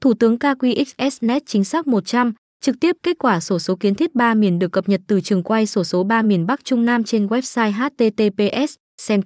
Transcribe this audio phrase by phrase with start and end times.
[0.00, 4.34] Thủ tướng KQXS chính xác 100, trực tiếp kết quả sổ số kiến thiết 3
[4.34, 7.26] miền được cập nhật từ trường quay sổ số 3 miền Bắc Trung Nam trên
[7.26, 9.22] website https xem